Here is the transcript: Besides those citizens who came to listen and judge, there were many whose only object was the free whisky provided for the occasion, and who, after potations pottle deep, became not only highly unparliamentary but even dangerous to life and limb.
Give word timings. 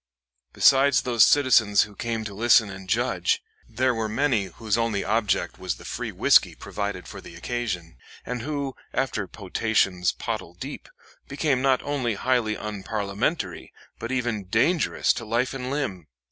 Besides 0.51 1.03
those 1.03 1.23
citizens 1.23 1.83
who 1.83 1.93
came 1.95 2.23
to 2.23 2.33
listen 2.33 2.71
and 2.71 2.89
judge, 2.89 3.43
there 3.69 3.93
were 3.93 4.09
many 4.09 4.45
whose 4.45 4.75
only 4.75 5.03
object 5.03 5.59
was 5.59 5.75
the 5.75 5.85
free 5.85 6.11
whisky 6.11 6.55
provided 6.55 7.07
for 7.07 7.21
the 7.21 7.35
occasion, 7.35 7.97
and 8.25 8.41
who, 8.41 8.75
after 8.95 9.27
potations 9.27 10.11
pottle 10.11 10.55
deep, 10.55 10.89
became 11.27 11.61
not 11.61 11.83
only 11.83 12.15
highly 12.15 12.55
unparliamentary 12.55 13.71
but 13.99 14.11
even 14.11 14.45
dangerous 14.45 15.13
to 15.13 15.23
life 15.23 15.53
and 15.53 15.69
limb. 15.69 16.07